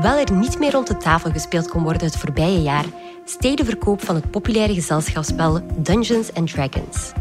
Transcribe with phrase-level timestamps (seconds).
[0.00, 2.84] Hoewel er niet meer rond de tafel gespeeld kon worden het voorbije jaar,
[3.24, 7.12] steeg de verkoop van het populaire gezelschapsspel Dungeons and Dragons.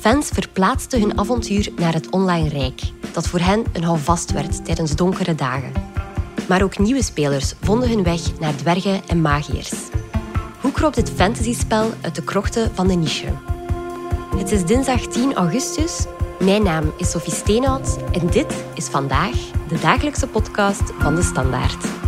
[0.00, 2.80] Fans verplaatsten hun avontuur naar het online rijk,
[3.12, 5.72] dat voor hen een houvast werd tijdens donkere dagen.
[6.48, 9.72] Maar ook nieuwe spelers vonden hun weg naar dwergen en magiërs.
[10.60, 13.32] Hoe kroop dit fantasyspel uit de krochten van de niche?
[14.36, 16.04] Het is dinsdag 10 augustus.
[16.38, 19.36] Mijn naam is Sophie Steenhout en dit is vandaag
[19.68, 22.01] de dagelijkse podcast van de Standaard.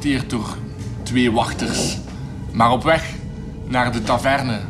[0.00, 0.56] Geëscorteerd door
[1.02, 1.98] twee wachters.
[2.52, 3.04] Maar op weg
[3.64, 4.60] naar de taverne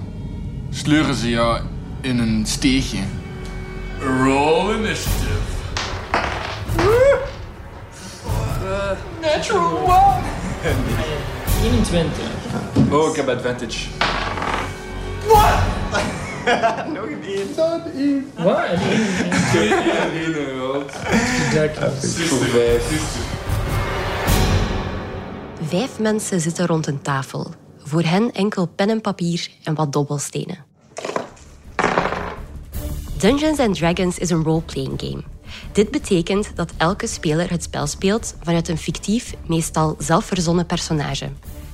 [0.71, 1.61] sleuren ze jou
[2.01, 2.99] in een steegje.
[4.01, 5.39] Roll initiative.
[9.21, 10.23] Natural one!
[11.63, 12.19] 21.
[12.91, 13.89] Oh, ik heb advantage.
[15.27, 16.01] Wat?
[22.29, 23.30] Voor vijf.
[25.63, 27.47] Vijf mensen zitten rond een tafel.
[27.79, 30.65] Voor hen enkel pen en papier en wat dobbelstenen.
[33.19, 35.23] Dungeons and Dragons is een role-playing game.
[35.73, 41.29] Dit betekent dat elke speler het spel speelt vanuit een fictief, meestal zelfverzonnen personage.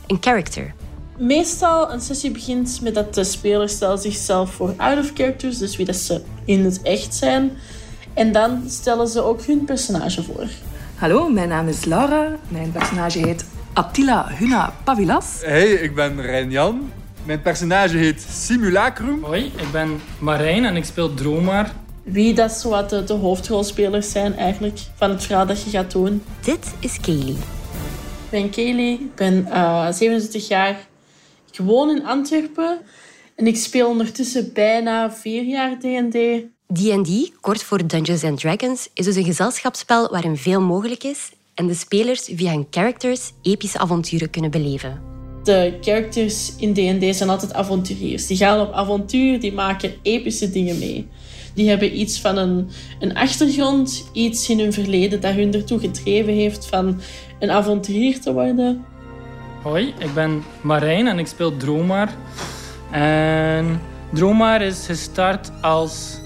[0.06, 0.74] Een character.
[1.18, 5.76] Meestal een sessie begint met dat de speler stelt zichzelf voor out of characters, dus
[5.76, 7.58] wie dat ze in het echt zijn.
[8.14, 10.46] En dan stellen ze ook hun personage voor.
[10.94, 12.36] Hallo, mijn naam is Laura.
[12.48, 13.44] Mijn personage heet
[13.76, 15.40] Attila Huna Pavilas.
[15.40, 16.92] Hey, ik ben Rijn Jan.
[17.24, 19.24] Mijn personage heet Simulacrum.
[19.24, 21.70] Hoi, ik ben Marijn en ik speel Dromar.
[22.02, 25.92] Wie dat zo wat de, de hoofdrolspelers zijn eigenlijk van het verhaal dat je gaat
[25.92, 26.22] doen.
[26.40, 27.28] Dit is Kaylee.
[27.28, 30.76] Ik ben Kaylee, ik ben eh 27 jaar.
[31.52, 32.78] Ik woon in Antwerpen
[33.34, 36.44] en ik speel ondertussen bijna vier jaar D&D.
[36.72, 41.66] D&D, kort voor Dungeons and Dragons, is dus een gezelschapsspel waarin veel mogelijk is en
[41.66, 45.00] de spelers via hun characters epische avonturen kunnen beleven.
[45.42, 48.26] De characters in D&D zijn altijd avonturiers.
[48.26, 51.08] Die gaan op avontuur, die maken epische dingen mee.
[51.54, 52.68] Die hebben iets van een,
[53.00, 57.00] een achtergrond, iets in hun verleden dat hun ertoe gedreven heeft van
[57.38, 58.84] een avonturier te worden.
[59.62, 62.08] Hoi, ik ben Marijn en ik speel Dromar.
[62.90, 63.80] En
[64.12, 66.20] Dromar is gestart als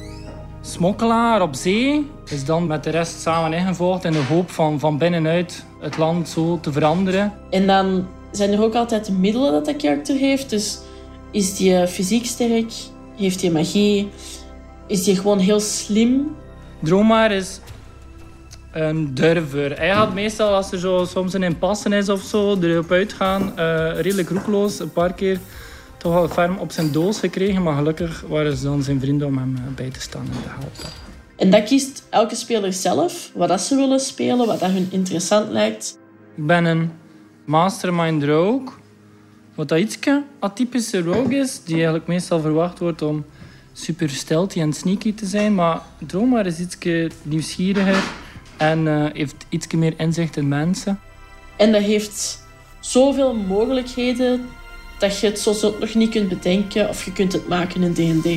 [0.60, 2.10] smokkelaar op zee.
[2.30, 6.28] Is dan met de rest samen ingevolgd in de hoop van van binnenuit het land
[6.28, 7.32] zo te veranderen.
[7.50, 10.50] En dan zijn er ook altijd de middelen dat dat karakter heeft.
[10.50, 10.78] Dus
[11.30, 12.72] is die eh, fysiek sterk?
[13.16, 14.08] Heeft hij magie?
[14.86, 16.36] Is die gewoon heel slim?
[16.78, 17.60] Dromar is
[18.72, 19.78] een durver.
[19.78, 23.58] Hij gaat meestal, als er zo soms een impasse is of zo, erop uitgaan.
[23.58, 24.78] eh, redelijk roekeloos.
[24.78, 25.38] Een paar keer
[25.96, 27.62] toch wel ferm op zijn doos gekregen.
[27.62, 30.48] Maar gelukkig waren ze dan zijn vrienden om hem eh, bij te staan en te
[30.48, 31.09] helpen.
[31.40, 35.50] En dat kiest elke speler zelf, wat dat ze willen spelen, wat dat hun interessant
[35.50, 35.98] lijkt.
[36.36, 36.90] Ik ben een
[37.44, 38.68] mastermind rogue.
[39.54, 43.24] Wat dat ietske atypische rogue is, die eigenlijk meestal verwacht wordt om
[43.72, 45.54] super stealthy en sneaky te zijn.
[45.54, 48.02] Maar Dromar is ietske nieuwsgieriger
[48.56, 51.00] en eh, heeft ietske meer inzicht in mensen.
[51.56, 52.44] En dat heeft
[52.80, 54.48] zoveel mogelijkheden
[54.98, 58.28] dat je het zo nog niet kunt bedenken of je kunt het maken in D&D.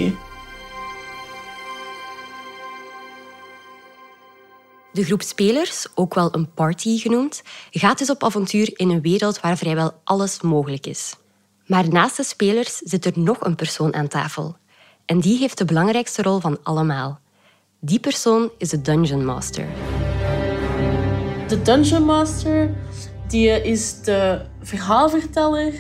[4.93, 9.39] De groep spelers, ook wel een party genoemd, gaat dus op avontuur in een wereld
[9.39, 11.15] waar vrijwel alles mogelijk is.
[11.65, 14.55] Maar naast de spelers zit er nog een persoon aan tafel.
[15.05, 17.19] En die heeft de belangrijkste rol van allemaal.
[17.79, 19.67] Die persoon is de Dungeon Master.
[21.47, 22.75] De Dungeon Master
[23.27, 25.73] die is de verhaalverteller.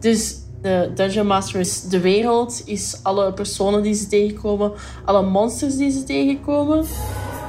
[0.00, 4.72] Dus de Dungeon Master is de wereld, is alle personen die ze tegenkomen,
[5.04, 6.84] alle monsters die ze tegenkomen.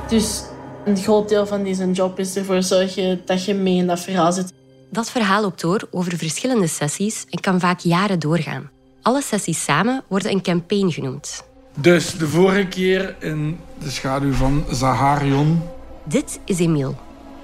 [0.09, 0.43] Dus
[0.85, 4.31] een groot deel van deze job is ervoor zorgen dat je mee in dat verhaal
[4.31, 4.53] zit.
[4.89, 8.69] Dat verhaal loopt door over verschillende sessies en kan vaak jaren doorgaan.
[9.01, 11.43] Alle sessies samen worden een campaign genoemd.
[11.75, 15.61] Dus de vorige keer in de schaduw van Zaharion.
[16.03, 16.95] Dit is Emiel.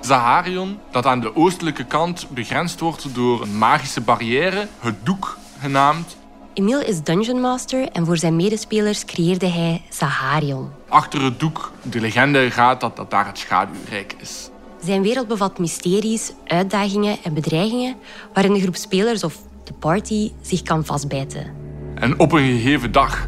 [0.01, 6.17] Zaharion, dat aan de oostelijke kant begrensd wordt door een magische barrière, het doek genaamd.
[6.53, 10.69] Emiel is Dungeon Master en voor zijn medespelers creëerde hij Zaharion.
[10.87, 14.49] Achter het doek, de legende gaat dat dat daar het schaduwrijk is.
[14.83, 17.95] Zijn wereld bevat mysteries, uitdagingen en bedreigingen
[18.33, 21.53] waarin de groep spelers of de party zich kan vastbijten.
[21.95, 23.27] En op een gegeven dag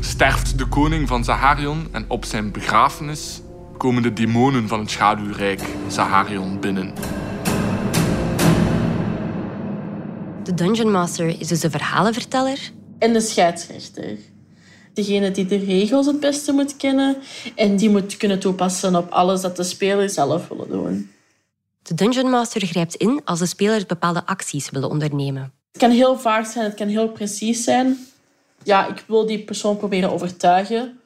[0.00, 3.40] sterft de koning van Zaharion en op zijn begrafenis
[3.76, 6.92] komen de demonen van het schaduwrijk Zaharion binnen.
[10.46, 12.70] De Dungeon Master is dus de verhalenverteller.
[12.98, 14.18] En de scheidsrechter.
[14.94, 17.16] Degene die de regels het beste moet kennen
[17.54, 21.10] en die moet kunnen toepassen op alles dat de speler zelf wil doen.
[21.82, 25.52] De Dungeon Master grijpt in als de spelers bepaalde acties willen ondernemen.
[25.72, 28.06] Het kan heel vaag zijn, het kan heel precies zijn.
[28.62, 31.00] Ja, ik wil die persoon proberen overtuigen.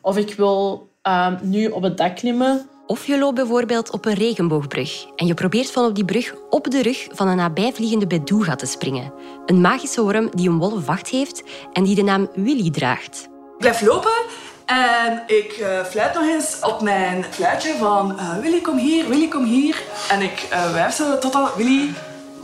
[0.00, 2.68] Of ik wil ehm, nu op het dak klimmen.
[2.86, 6.70] Of je loopt bijvoorbeeld op een regenboogbrug en je probeert van op die brug op
[6.70, 9.12] de rug van een nabijvliegende bedoega te springen.
[9.46, 11.42] Een magische worm die een wollen vacht heeft
[11.72, 13.28] en die de naam Willy draagt.
[13.52, 14.24] Ik blijf lopen
[14.64, 19.28] en ik uh, fluit nog eens op mijn fluitje van uh, Willy kom hier, Willy
[19.28, 19.82] kom hier.
[20.10, 21.90] En ik uh, wijf zo totdat Willy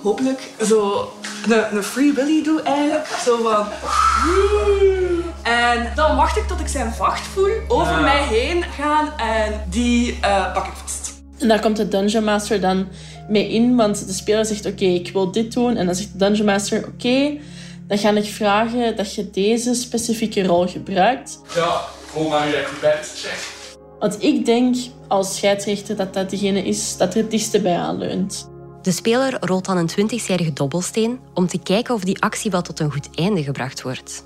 [0.03, 1.13] hopelijk zo
[1.49, 3.07] een, een free Willy doe eigenlijk.
[3.25, 3.67] Zo van...
[5.49, 10.19] En dan wacht ik tot ik zijn vacht voel over mij heen gaan en die
[10.55, 11.23] pak ik vast.
[11.39, 12.89] En daar komt de Dungeon Master dan
[13.29, 15.77] mee in, want de speler zegt oké, ik wil dit doen.
[15.77, 17.39] En dan zegt de Dungeon Master oké,
[17.87, 21.41] dan ga ik vragen dat je deze specifieke rol gebruikt.
[21.55, 21.81] Ja,
[22.13, 22.67] gewoon maar je
[23.15, 23.57] check.
[23.99, 24.77] Want ik denk
[25.09, 28.51] als scheidsrechter dat dat degene is dat er het dichtste bij aanleunt.
[28.83, 32.81] De speler rolt dan een 20-zijdige dobbelsteen om te kijken of die actie wel tot
[32.81, 34.25] een goed einde gebracht wordt.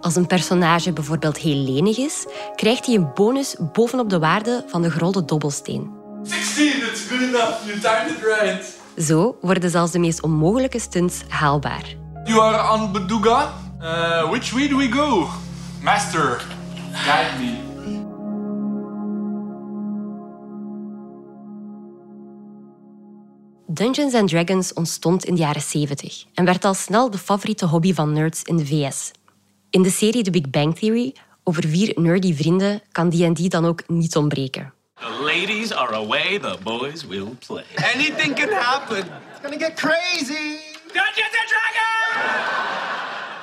[0.00, 4.82] Als een personage bijvoorbeeld heel lenig is, krijgt hij een bonus bovenop de waarde van
[4.82, 5.90] de gerolde dobbelsteen.
[6.22, 7.66] 16, it's good enough.
[7.66, 8.76] You timed it right.
[9.06, 11.96] Zo worden zelfs de meest onmogelijke stunts haalbaar.
[12.24, 13.52] You are on Beduga.
[13.80, 15.28] Uh, which way do we go?
[15.82, 16.46] Master,
[16.92, 17.66] guide me.
[23.66, 27.94] Dungeons and Dragons ontstond in de jaren 70 en werd al snel de favoriete hobby
[27.94, 29.10] van nerds in de VS.
[29.70, 33.82] In de serie The Big Bang Theory over vier nerdy vrienden kan D&D dan ook
[33.86, 34.72] niet ontbreken.
[34.94, 37.64] The ladies are away, the boys will play.
[37.94, 38.98] Anything can happen.
[38.98, 40.56] It's gonna get crazy.
[40.92, 41.86] Dungeons and Dragons!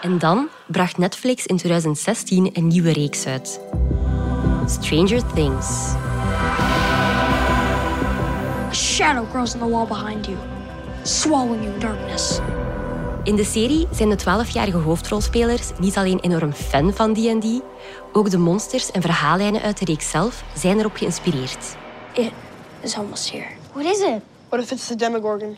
[0.01, 3.59] En dan bracht Netflix in 2016 een nieuwe reeks uit.
[4.65, 5.93] Stranger Things.
[8.69, 10.37] A shadow grows in the wall behind you,
[11.03, 12.39] swallowing you in darkness.
[13.25, 17.61] In de serie zijn de 12-jarige hoofdrolspelers niet alleen enorm fan van D&D,
[18.11, 21.75] ook de monsters en verhaallijnen uit de reeks zelf zijn erop geïnspireerd.
[22.13, 22.31] It
[22.81, 23.47] is almost here.
[23.73, 24.21] What is it?
[24.49, 25.57] What if it's the Demogorgon?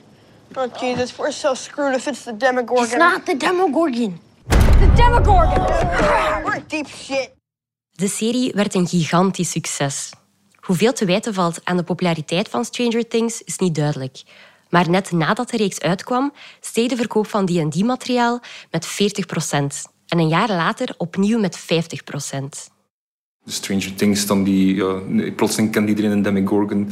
[0.55, 2.83] Oh, Jesus, we're so screwed if it's the Demogorgon.
[2.83, 4.19] It's not the Demogorgon.
[4.47, 5.65] The Demogorgon!
[6.43, 7.31] We're deep shit.
[7.91, 10.11] De serie werd een gigantisch succes.
[10.59, 14.23] Hoeveel te wijten valt aan de populariteit van Stranger Things is niet duidelijk.
[14.69, 18.41] Maar net nadat de reeks uitkwam, steeg de verkoop van D&D-materiaal
[18.71, 22.75] met 40% En een jaar later opnieuw met 50%
[23.49, 25.01] Stranger Things, dan die, ja,
[25.35, 26.89] plotseling kent iedereen een Demogorgon.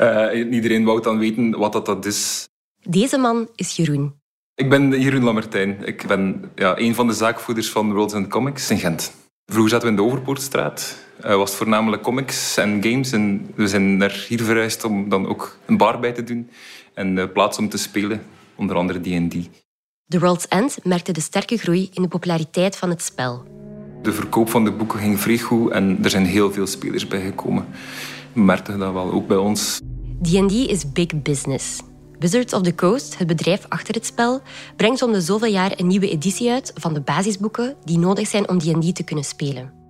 [0.00, 2.48] uh, iedereen wou dan weten wat dat, dat is.
[2.82, 4.14] Deze man is Jeroen.
[4.54, 5.86] Ik ben Jeroen Lammertijn.
[5.86, 9.12] Ik ben ja, een van de zaakvoerders van Worlds and Comics in Gent.
[9.46, 10.96] Vroeger zaten we in de Overpoortstraat.
[11.24, 13.12] Uh, was het voornamelijk comics en games.
[13.12, 16.50] En we zijn naar hier verhuisd om dan ook een bar bij te doen.
[16.94, 18.22] En uh, plaats om te spelen,
[18.54, 19.48] onder andere D&D.
[20.08, 23.42] The World's End merkte de sterke groei in de populariteit van het spel.
[24.02, 27.66] De verkoop van de boeken ging vrij goed en er zijn heel veel spelers bijgekomen.
[28.32, 29.80] We merkten dat wel, ook bij ons.
[30.22, 31.80] D&D is big business.
[32.18, 34.42] Wizards of the Coast, het bedrijf achter het spel,
[34.76, 38.48] brengt om de zoveel jaar een nieuwe editie uit van de basisboeken die nodig zijn
[38.48, 39.82] om D&D te kunnen spelen.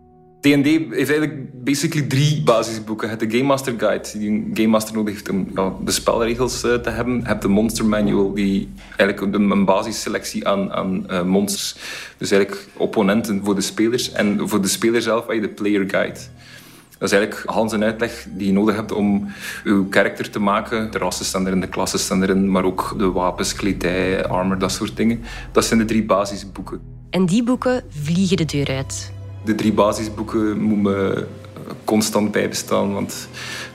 [0.44, 3.08] D&D heeft eigenlijk basically drie basisboeken.
[3.08, 5.48] Je hebt de Game Master Guide, die een Game Master nodig heeft om
[5.84, 7.16] de spelregels eh, te hebben.
[7.16, 11.76] Je hebt de Monster Manual, die eigenlijk een, basisselectie aan, aan uh, monsters.
[12.18, 14.12] Dus eigenlijk opponenten voor de spelers.
[14.12, 16.20] En voor de speler zelf heb je de Player Guide.
[16.98, 19.28] Dat is eigenlijk Hans een uitleg die je nodig hebt om
[19.64, 20.90] je karakter te maken.
[20.90, 24.72] De rassen staan erin, de klassen staan erin, maar ook de wapens, kledij, armor, dat
[24.72, 25.22] soort dingen.
[25.52, 26.80] Dat zijn de drie basisboeken.
[27.10, 29.12] En die boeken vliegen de deur uit.
[29.44, 31.28] De drie basisboeken moeten
[31.84, 33.28] constant bijbestaan, want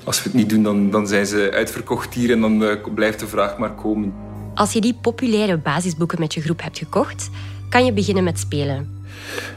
[0.03, 3.19] als we het niet doen, dan, dan zijn ze uitverkocht hier en dan uh, blijft
[3.19, 4.13] de vraag maar komen.
[4.53, 7.29] Als je die populaire basisboeken met je groep hebt gekocht,
[7.69, 8.98] kan je beginnen met spelen.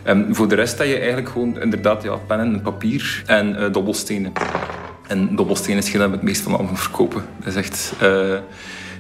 [0.07, 3.73] Um, voor de rest heb je eigenlijk gewoon inderdaad ja, pen en papier en uh,
[3.73, 4.33] dobbelstenen.
[5.07, 7.25] En dobbelstenen is dat we het meest van allemaal verkopen.
[7.39, 7.93] Dat is echt...
[8.03, 8.35] Uh,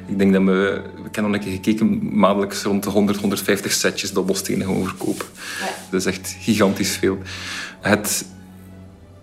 [0.06, 0.82] ik denk dat we...
[0.94, 5.26] We hebben al een keer gekeken, maandelijks rond de 100, 150 setjes dobbelstenen gewoon verkopen.
[5.60, 5.66] Ja.
[5.90, 7.18] Dat is echt gigantisch veel.
[7.80, 8.24] Het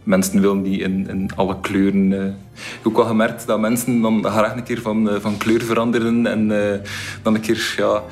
[0.10, 2.12] mensen willen die in, in alle kleuren.
[2.12, 5.38] Uh, ik heb ook wel gemerkt dat mensen dan graag een keer van, uh, van
[5.38, 6.74] kleur veranderen en uh,
[7.22, 8.04] dan een keer ja,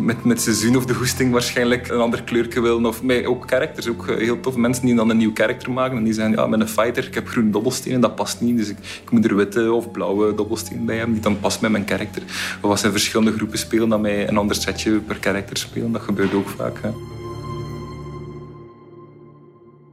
[0.00, 2.86] met, met seizoen of de goesting waarschijnlijk een ander kleurje willen.
[2.86, 4.56] Of met ook characters, ook eh, heel tof.
[4.56, 7.14] Mensen die dan een nieuw karakter maken en die zeggen, ja, met een fighter, ik
[7.14, 8.56] heb groene dobbelstenen, dat past niet.
[8.56, 11.70] Dus ik, ik moet er witte of blauwe dobbelstenen bij hebben, die dan past met
[11.70, 12.22] mijn karakter.
[12.62, 15.92] Of als ze in verschillende groepen spelen, dan mij een ander setje per karakter spelen.
[15.92, 16.80] Dat gebeurt ook vaak.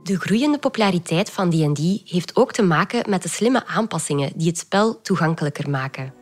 [0.03, 4.57] De groeiende populariteit van D&D heeft ook te maken met de slimme aanpassingen die het
[4.57, 6.20] spel toegankelijker maken.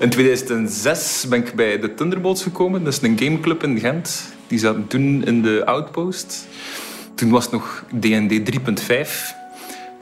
[0.00, 2.84] In 2006 ben ik bij de Thunderbolts gekomen.
[2.84, 4.32] Dat is een gameclub in Gent.
[4.46, 6.46] Die zaten toen in de Outpost.
[7.14, 8.58] Toen was het nog D&D 3.5.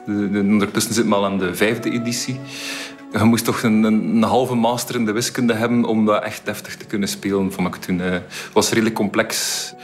[0.07, 2.41] Ondertussen zit we al aan de vijfde editie.
[3.13, 6.87] Je moest toch een, halve master in de wiskunde hebben om dat echt deftig te
[6.87, 7.99] kunnen spelen, vond ik toen.
[7.99, 9.75] Het was redelijk complex.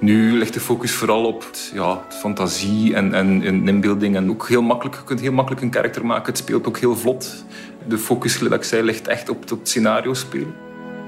[0.00, 1.44] Nu ligt de focus vooral op
[1.74, 4.16] ja, fantasie en, en, en inbeelding.
[4.16, 6.26] En ook heel makkelijk, je kunt heel makkelijk een karakter maken.
[6.26, 7.44] Het speelt ook heel vlot.
[7.88, 10.54] De focus, zoals ik ligt echt op het scenario spelen.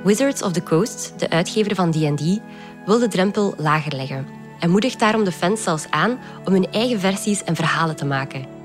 [0.04, 2.40] Wizards of the Coast, de uitgever van D&D,
[2.86, 4.26] wil de drempel lager leggen
[4.60, 8.55] en moedigt daarom de fans zelfs aan om hun eigen versies en verhalen te maken.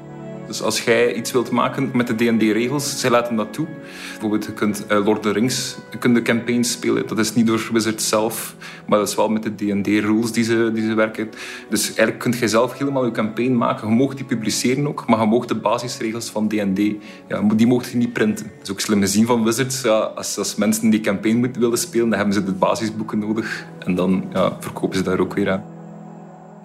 [0.51, 3.67] Dus als jij iets wilt maken met de D&D-regels, zij laten dat toe.
[4.11, 7.07] Bijvoorbeeld, je kunt uh, Lord of the Rings, kunt de campaigns spelen.
[7.07, 8.55] Dat is niet door Wizards zelf,
[8.87, 11.29] maar dat is wel met de D&D-rules die ze, die ze werken.
[11.69, 13.89] Dus eigenlijk kunt jij zelf helemaal je campaign maken.
[13.89, 16.79] Je mag die publiceren ook, maar je mag de basisregels van D&D,
[17.27, 18.45] ja, die mocht je niet printen.
[18.45, 19.81] Dat is ook slim gezien van Wizards.
[19.81, 23.65] Ja, als, als mensen die campaign willen spelen, dan hebben ze de basisboeken nodig.
[23.79, 25.63] En dan ja, verkopen ze daar ook weer aan.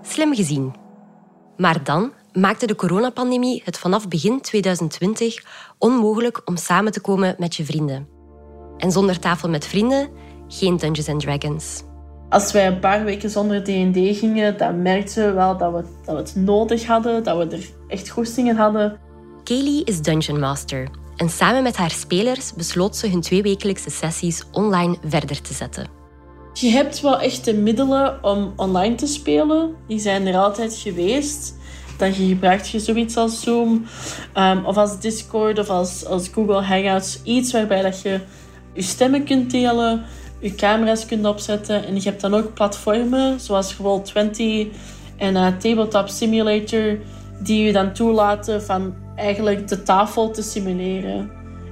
[0.02, 0.72] Slim gezien.
[1.56, 5.44] Maar dan maakte de coronapandemie het vanaf begin 2020
[5.78, 8.08] onmogelijk om samen te komen met je vrienden.
[8.76, 10.08] En zonder tafel met vrienden,
[10.48, 11.82] geen Dungeons and Dragons.
[12.28, 16.14] Als wij een paar weken zonder D&D gingen, dan merkten we wel dat we, dat
[16.14, 18.98] we het nodig hadden, dat we er echt goestingen hadden.
[19.44, 24.96] Kaylee is Dungeon Master en samen met haar spelers besloot ze hun tweewekelijkse sessies online
[25.04, 25.88] verder te zetten.
[26.52, 29.74] Je hebt wel echt de middelen om online te spelen.
[29.86, 31.55] Die zijn er altijd geweest.
[31.98, 33.86] Dan gebruik je zoiets als Zoom
[34.34, 37.22] um, of als Discord of als, als Google Hangouts.
[37.22, 38.20] Iets waarbij dat je
[38.72, 40.04] je stemmen kunt delen,
[40.40, 41.86] je camera's kunt opzetten.
[41.86, 44.36] En je hebt dan ook platformen zoals Roll20
[45.16, 46.98] en uh, Tabletop Simulator
[47.38, 51.30] die je dan toelaten van eigenlijk de tafel te simuleren.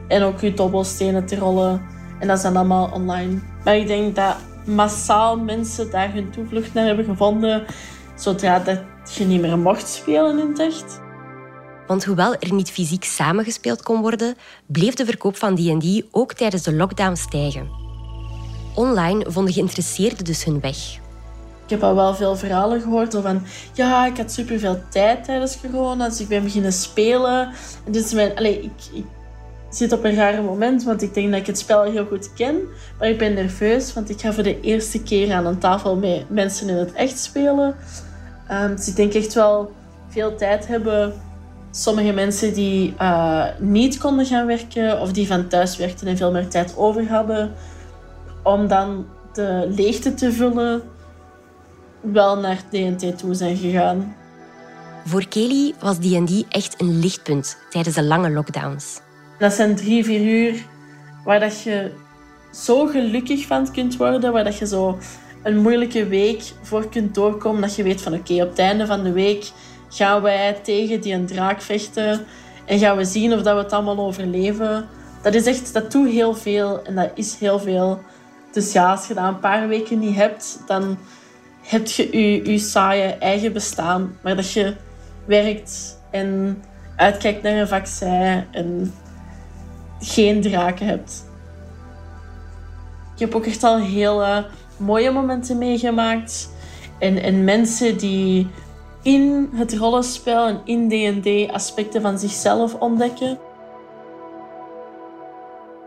[0.09, 1.83] En ook je dobbelstenen te rollen.
[2.21, 3.41] En dat dan allemaal online.
[3.65, 7.65] Maar ik denk dat massaal mensen daar hun toevlucht naar hebben gevonden.
[8.15, 11.01] Zodra dat je niet meer mocht spelen in het echt.
[11.87, 14.35] Want hoewel er niet fysiek samengespeeld kon worden,
[14.67, 17.69] bleef de verkoop van D&D ook tijdens de lockdown stijgen.
[18.75, 20.77] Online vonden geïnteresseerden dus hun weg.
[21.65, 23.43] Ik heb al wel veel verhalen gehoord van
[23.73, 27.53] ja, ik had superveel tijd tijdens corona, dus ik ben beginnen spelen.
[27.85, 29.05] En dus mijn, allez, ik, ik
[29.71, 32.61] zit op een rare moment, want ik denk dat ik het spel heel goed ken.
[32.99, 36.31] Maar ik ben nerveus, want ik ga voor de eerste keer aan een tafel met
[36.31, 37.77] mensen in het echt spelen.
[38.51, 39.73] Um, dus ik denk echt wel
[40.09, 41.13] veel tijd hebben.
[41.71, 46.33] Sommige mensen die uh, niet konden gaan werken of die van thuis werkten en veel
[46.33, 47.53] meer tijd over hadden,
[48.43, 50.83] om dan de leegte te vullen,
[52.01, 54.15] wel naar DNT toe zijn gegaan.
[55.05, 59.01] Voor Kelly was D&D echt een lichtpunt tijdens de lange lockdowns.
[59.39, 60.67] Dat zijn drie, vier uur
[61.25, 61.91] waar dat je
[62.53, 64.99] zo gelukkig van kunt worden, waar dat je zo
[65.45, 67.61] een moeilijke week voor kunt doorkomen.
[67.61, 69.51] Dat je weet van oké, op het einde van de week
[69.89, 72.27] gaan wij tegen die een draak vechten.
[72.65, 74.89] En gaan we zien of dat we het allemaal overleven.
[75.23, 78.01] Dat is echt, dat doet heel veel en dat is heel veel.
[78.53, 80.99] Dus ja, als je dat een paar weken niet hebt, dan
[81.63, 84.17] heb je je, je saaie eigen bestaan.
[84.23, 84.75] Maar dat je
[85.25, 86.63] werkt en
[86.97, 88.95] uitkijkt naar een vaccin en
[90.01, 91.25] geen draken hebt.
[93.15, 94.25] Ik heb ook echt al heel
[94.77, 96.49] mooie momenten meegemaakt.
[96.99, 98.47] En, en mensen die
[99.03, 103.39] in het rollenspel en in D&D aspecten van zichzelf ontdekken.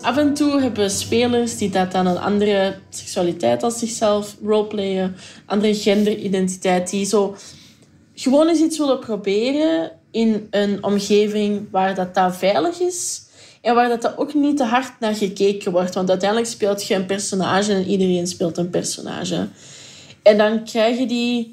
[0.01, 5.15] Af en toe hebben spelers die dat dan een andere seksualiteit als zichzelf roleplayen,
[5.45, 7.35] andere genderidentiteit, die zo
[8.13, 13.26] gewoon eens iets willen proberen in een omgeving waar dat, dat veilig is
[13.67, 15.93] en waar dat, ook niet te hard naar gekeken wordt.
[15.93, 19.47] Want uiteindelijk speelt je een personage en iedereen speelt een personage.
[20.23, 21.51] En dan krijg je die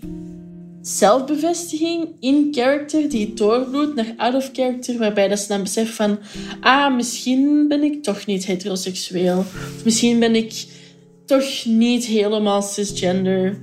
[0.82, 6.18] zelfbevestiging in character die doorbloedt naar out of character, waarbij dat ze dan beseffen van
[6.60, 9.44] ah, misschien ben ik toch niet heteroseksueel.
[9.84, 10.66] Misschien ben ik
[11.26, 13.58] toch niet helemaal cisgender.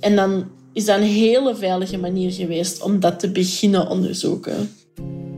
[0.00, 4.70] En dan is dat een hele veilige manier geweest om dat te beginnen onderzoeken.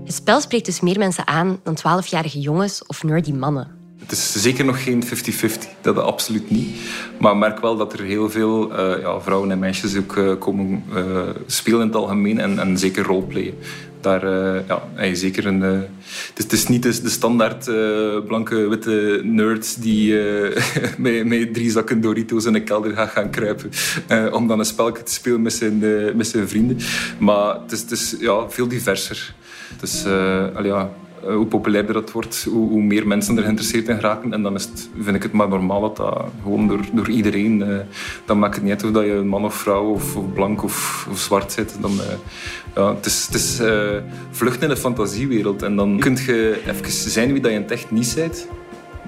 [0.04, 3.80] Het spel spreekt dus meer mensen aan dan 12-jarige jongens of nerdy mannen.
[3.98, 5.08] Het is zeker nog geen 50-50,
[5.80, 6.76] dat absoluut niet.
[7.18, 10.38] Maar ik merk wel dat er heel veel uh, ja, vrouwen en meisjes ook uh,
[10.38, 13.54] komen uh, spelen in het algemeen en, en zeker roleplayen.
[14.02, 14.26] Daar
[14.66, 15.60] ja, hey, zeker een.
[15.60, 17.64] het, is, is niet de, de standaard
[18.26, 20.14] blanke witte nerd die
[20.98, 23.70] met, met, drie zakken Doritos in een kelder gaat gaan kruipen
[24.32, 25.78] om dan een spelletje te spelen met zijn,
[26.16, 26.78] met zijn vrienden.
[27.18, 29.34] Maar het is, het is ja, veel diverser.
[29.80, 30.86] Dus ja, eh,
[31.26, 34.32] hoe populairder dat wordt, hoe, hoe, meer mensen er geïnteresseerd in geraken.
[34.32, 37.60] En dan is het, vind ik het maar normaal dat dat gewoon door, door iedereen...
[37.60, 37.76] Uh,
[38.24, 41.18] dan maakt het niet uit of dat je man of vrouw of, blank of, of,
[41.18, 41.76] zwart zit.
[41.80, 41.98] Dan, uh,
[42.74, 43.60] ja, het is, het is
[44.30, 45.62] vluchten in de fantasiewereld.
[45.62, 48.48] En dan kun je even zijn wie dat je in het echt niet bent.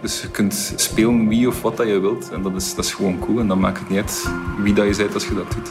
[0.00, 2.30] Dus je kunt spelen wie of wat dat je wilt.
[2.32, 3.38] En dat is, dat is gewoon cool.
[3.38, 4.28] En dan maakt het niet uit
[4.62, 5.70] wie dat je bent als je dat doet.